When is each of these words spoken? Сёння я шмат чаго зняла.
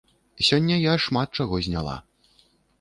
Сёння 0.47 0.75
я 0.77 0.93
шмат 1.05 1.29
чаго 1.39 1.63
зняла. 1.69 1.97